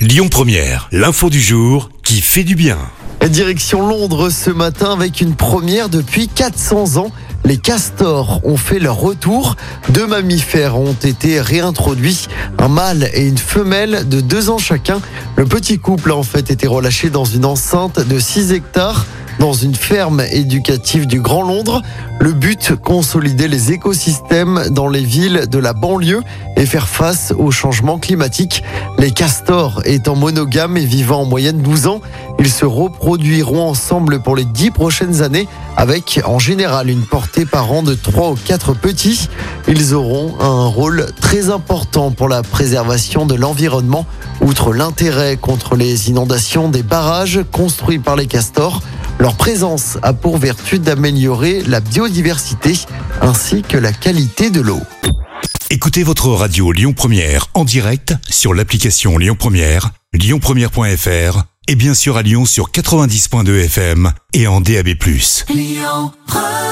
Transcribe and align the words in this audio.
Lyon 0.00 0.28
Première, 0.30 0.88
l'info 0.92 1.28
du 1.28 1.42
jour 1.42 1.90
qui 2.02 2.22
fait 2.22 2.42
du 2.42 2.54
bien. 2.54 2.78
Direction 3.28 3.86
Londres 3.86 4.30
ce 4.30 4.48
matin 4.48 4.94
avec 4.94 5.20
une 5.20 5.34
première 5.34 5.90
depuis 5.90 6.26
400 6.26 6.96
ans. 6.96 7.10
Les 7.44 7.58
castors 7.58 8.40
ont 8.44 8.56
fait 8.56 8.78
leur 8.78 8.96
retour. 8.96 9.56
Deux 9.90 10.06
mammifères 10.06 10.78
ont 10.78 10.94
été 10.94 11.38
réintroduits, 11.38 12.28
un 12.58 12.68
mâle 12.68 13.10
et 13.12 13.28
une 13.28 13.36
femelle 13.36 14.08
de 14.08 14.22
deux 14.22 14.48
ans 14.48 14.56
chacun. 14.56 15.02
Le 15.36 15.44
petit 15.44 15.78
couple 15.78 16.12
a 16.12 16.16
en 16.16 16.22
fait 16.22 16.50
été 16.50 16.66
relâché 16.66 17.10
dans 17.10 17.26
une 17.26 17.44
enceinte 17.44 18.00
de 18.00 18.18
6 18.18 18.52
hectares 18.52 19.04
dans 19.38 19.52
une 19.52 19.74
ferme 19.74 20.22
éducative 20.32 21.06
du 21.06 21.20
Grand 21.20 21.42
Londres. 21.42 21.82
Le 22.18 22.32
but, 22.32 22.74
consolider 22.76 23.48
les 23.48 23.72
écosystèmes 23.72 24.64
dans 24.70 24.88
les 24.88 25.02
villes 25.02 25.46
de 25.50 25.58
la 25.58 25.72
banlieue 25.72 26.22
et 26.56 26.66
faire 26.66 26.88
face 26.88 27.32
au 27.38 27.50
changement 27.50 27.98
climatique. 27.98 28.62
Les 28.98 29.10
castors 29.10 29.80
étant 29.86 30.16
monogames 30.16 30.76
et 30.76 30.84
vivant 30.84 31.22
en 31.22 31.24
moyenne 31.24 31.62
12 31.62 31.86
ans, 31.86 32.00
ils 32.38 32.50
se 32.50 32.66
reproduiront 32.66 33.68
ensemble 33.68 34.20
pour 34.20 34.36
les 34.36 34.44
10 34.44 34.70
prochaines 34.70 35.22
années 35.22 35.48
avec 35.76 36.20
en 36.26 36.38
général 36.38 36.90
une 36.90 37.06
portée 37.06 37.46
par 37.46 37.72
an 37.72 37.82
de 37.82 37.94
3 37.94 38.30
ou 38.30 38.38
4 38.44 38.74
petits. 38.74 39.28
Ils 39.68 39.94
auront 39.94 40.34
un 40.40 40.66
rôle 40.66 41.06
très 41.20 41.50
important 41.50 42.10
pour 42.10 42.28
la 42.28 42.42
préservation 42.42 43.24
de 43.24 43.34
l'environnement, 43.34 44.04
outre 44.42 44.74
l'intérêt 44.74 45.36
contre 45.36 45.76
les 45.76 46.10
inondations 46.10 46.68
des 46.68 46.82
barrages 46.82 47.40
construits 47.50 47.98
par 47.98 48.16
les 48.16 48.26
castors. 48.26 48.82
Leur 49.20 49.36
présence 49.36 49.98
a 50.02 50.14
pour 50.14 50.38
vertu 50.38 50.78
d'améliorer 50.78 51.62
la 51.64 51.80
biodiversité 51.80 52.72
ainsi 53.20 53.62
que 53.62 53.76
la 53.76 53.92
qualité 53.92 54.48
de 54.48 54.62
l'eau. 54.62 54.80
Écoutez 55.68 56.02
votre 56.02 56.28
radio 56.30 56.72
Lyon 56.72 56.94
Première 56.94 57.48
en 57.52 57.66
direct 57.66 58.14
sur 58.30 58.54
l'application 58.54 59.18
Lyon 59.18 59.36
Première, 59.38 59.90
lyonpremière.fr 60.14 61.42
et 61.68 61.74
bien 61.74 61.92
sûr 61.92 62.16
à 62.16 62.22
Lyon 62.22 62.46
sur 62.46 62.70
90.2 62.70 63.64
FM 63.66 64.10
et 64.32 64.46
en 64.46 64.62
DAB+. 64.62 64.88
Lyon 65.50 66.12
Première 66.26 66.69